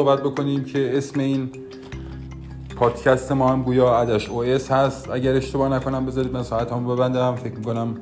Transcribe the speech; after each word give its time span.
صحبت 0.00 0.22
بکنیم 0.22 0.64
که 0.64 0.98
اسم 0.98 1.20
این 1.20 1.50
پادکست 2.76 3.32
ما 3.32 3.48
هم 3.48 3.62
گویا 3.62 3.94
عدش 3.94 4.28
او 4.28 4.44
اس 4.44 4.70
هست. 4.70 5.10
اگر 5.10 5.34
اشتباه 5.34 5.68
نکنم 5.68 6.06
بذارید 6.06 6.32
من 6.32 6.42
ساعت 6.42 6.72
هم 6.72 6.86
ببندم. 6.86 7.34
فکر 7.34 7.54
می‌کنم 7.54 7.96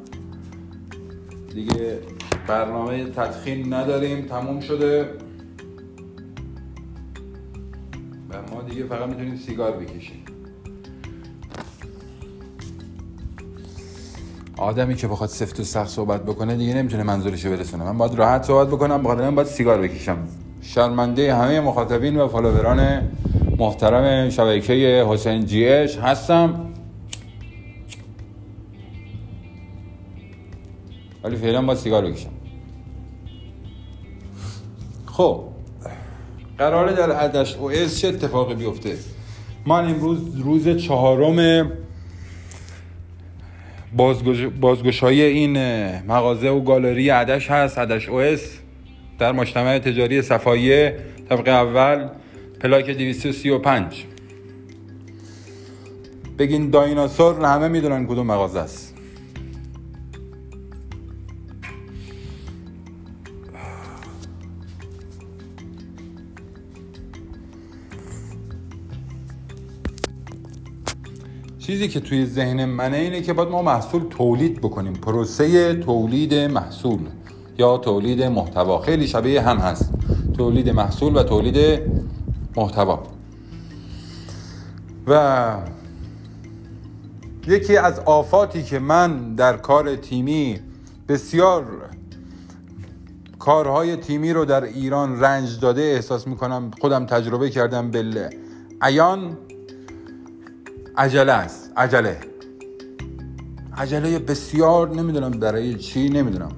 دیگه 1.54 1.98
برنامه 2.48 3.04
تدخین 3.04 3.74
نداریم. 3.74 4.26
تموم 4.26 4.60
شده. 4.60 5.02
و 8.30 8.54
ما 8.54 8.62
دیگه 8.62 8.84
فقط 8.84 9.08
می‌تونیم 9.08 9.36
سیگار 9.36 9.72
بکشیم. 9.72 10.24
آدمی 14.56 14.94
که 14.94 15.08
بخواد 15.08 15.28
سفت 15.28 15.60
و 15.60 15.64
سخت 15.64 15.88
صحبت 15.88 16.22
بکنه 16.22 16.56
دیگه 16.56 16.74
نمی‌تونه 16.74 17.02
منظورش 17.02 17.44
رو 17.44 17.50
برسونه. 17.50 17.84
من 17.84 17.98
باید 17.98 18.14
راحت 18.14 18.42
صحبت 18.42 18.68
بکنم. 18.68 19.02
بخاطر 19.02 19.22
من 19.22 19.34
باید 19.34 19.48
سیگار 19.48 19.82
بکشم. 19.82 20.18
شرمنده 20.60 21.34
همه 21.34 21.60
مخاطبین 21.60 22.16
و 22.16 22.28
فالووران 22.28 23.10
محترم 23.58 24.30
شبکه 24.30 25.06
حسین 25.08 25.46
جی 25.46 25.68
اش 25.68 25.98
هستم. 25.98 26.68
ولی 31.24 31.36
فعلا 31.36 31.62
با 31.62 31.74
سیگار 31.74 32.06
بکشم. 32.06 32.30
خب 35.06 35.44
قراره 36.58 36.92
در 36.92 37.12
عدش 37.12 37.56
او 37.56 37.70
اس 37.70 38.00
چه 38.00 38.08
اتفاقی 38.08 38.54
بیفته؟ 38.54 38.96
من 39.66 39.84
امروز 39.84 40.40
روز 40.40 40.68
چهارم 40.68 41.70
بازگش... 43.96 44.46
بازگشایی 44.60 45.22
این 45.22 45.56
مغازه 46.02 46.48
و 46.48 46.60
گالری 46.60 47.10
عدش 47.10 47.50
هست 47.50 47.78
عدش 47.78 48.08
او 48.08 48.20
در 49.18 49.32
مجتمع 49.32 49.78
تجاری 49.78 50.22
صفایه 50.22 50.98
طبقه 51.28 51.50
اول 51.50 52.08
پلاک 52.60 52.90
235 52.90 54.04
بگین 56.38 56.70
دایناسور 56.70 57.44
همه 57.44 57.68
می‌دونن 57.68 58.06
کدوم 58.06 58.26
مغازه 58.26 58.58
است. 58.58 58.94
چیزی 71.58 71.88
که 71.88 72.00
توی 72.00 72.26
ذهن 72.26 72.64
منه 72.64 72.96
اینه 72.96 73.20
که 73.22 73.32
باید 73.32 73.48
ما 73.48 73.62
محصول 73.62 74.02
تولید 74.10 74.60
بکنیم. 74.60 74.92
پروسه 74.92 75.74
تولید 75.74 76.34
محصول. 76.34 76.98
یا 77.58 77.78
تولید 77.78 78.22
محتوا. 78.22 78.78
خیلی 78.80 79.06
شبیه 79.06 79.42
هم 79.42 79.56
هست. 79.56 79.90
تولید 80.36 80.70
محصول 80.70 81.16
و 81.16 81.22
تولید 81.22 81.82
محتوا. 82.56 83.02
و 85.06 85.56
یکی 87.46 87.76
از 87.76 87.98
آفاتی 87.98 88.62
که 88.62 88.78
من 88.78 89.34
در 89.34 89.56
کار 89.56 89.96
تیمی 89.96 90.60
بسیار 91.08 91.64
کارهای 93.38 93.96
تیمی 93.96 94.32
رو 94.32 94.44
در 94.44 94.64
ایران 94.64 95.20
رنج 95.20 95.60
داده 95.60 95.82
احساس 95.82 96.26
می‌کنم 96.26 96.70
خودم 96.80 97.06
تجربه 97.06 97.50
کردم 97.50 97.90
بله 97.90 98.30
ایان 98.82 99.36
عجله 100.96 101.32
است. 101.32 101.72
عجله. 101.76 102.18
عجله 103.76 104.18
بسیار 104.18 104.88
نمی‌دونم 104.94 105.30
برای 105.30 105.74
چی 105.74 106.08
نمی‌دونم. 106.08 106.52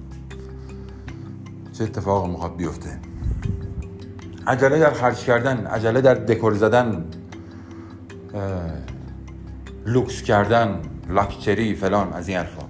چه 1.81 1.84
اتفاق 1.84 2.31
می‌خواد 2.31 2.56
بیفته؟ 2.56 2.98
عجله 4.47 4.78
در 4.78 4.91
خرج 4.91 5.19
کردن 5.19 5.67
عجله 5.67 6.00
در 6.00 6.14
دکور 6.14 6.55
زدن 6.55 7.05
لوکس 9.87 10.22
کردن 10.22 10.81
لاکچری 11.09 11.75
فلان 11.75 12.12
از 12.12 12.28
این 12.28 12.37
حرفا. 12.38 12.62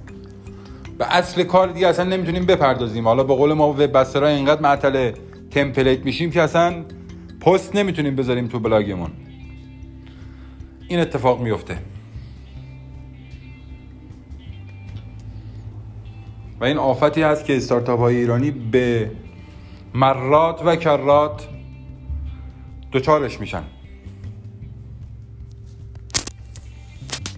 به 0.98 1.16
اصل 1.16 1.42
کار 1.42 1.68
دیگه 1.68 1.88
اصلا 1.88 2.04
نمی‌تونیم 2.04 2.46
بپردازیم. 2.46 3.08
حالا 3.08 3.24
به 3.24 3.34
قول 3.34 3.52
ما 3.52 3.68
وب 3.68 3.86
بسترها 3.86 4.28
اینقدر 4.28 4.60
معطل 4.60 5.12
تمپلیت 5.50 6.04
میشیم 6.04 6.30
که 6.30 6.42
اصلا 6.42 6.84
پست 7.40 7.76
نمی‌تونیم 7.76 8.16
بذاریم 8.16 8.48
تو 8.48 8.60
بلاگمون. 8.60 9.10
این 10.88 11.00
اتفاق 11.00 11.40
میفته. 11.40 11.76
و 16.60 16.64
این 16.64 16.78
آفتی 16.78 17.22
هست 17.22 17.44
که 17.44 17.56
استارتاپ 17.56 18.00
های 18.00 18.16
ایرانی 18.16 18.50
به 18.50 19.10
مرات 19.94 20.62
و 20.64 20.76
کرات 20.76 21.48
دوچارش 22.92 23.40
میشن. 23.40 23.62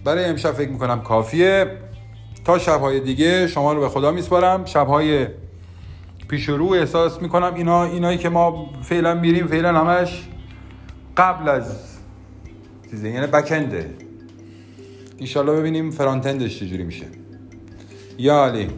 برای 0.03 0.25
امشب 0.25 0.51
فکر 0.51 0.69
می‌کنم 0.69 1.01
کافیه. 1.01 1.77
تا 2.45 2.59
شبهای 2.59 2.99
دیگه 2.99 3.47
شما 3.47 3.73
رو 3.73 3.79
به 3.79 3.89
خدا 3.89 4.11
میسپارم. 4.11 4.65
شبهای 4.65 5.27
پیش 6.27 6.49
رو 6.49 6.71
احساس 6.71 7.21
می‌کنم. 7.21 7.53
اینا 7.55 7.83
اینایی 7.83 8.17
که 8.17 8.29
ما 8.29 8.69
فعلا 8.81 9.13
میریم 9.13 9.47
فعلا 9.47 9.79
همش 9.79 10.27
قبل 11.17 11.49
از 11.49 11.79
چیزه 12.91 13.09
یعنی 13.09 13.27
بکنده 13.27 13.89
انشالله 15.19 15.51
ببینیم 15.51 15.91
فرانتندش 15.91 16.59
چجوری 16.59 16.83
میشه. 16.83 17.05
یا 18.17 18.45
علی. 18.45 18.69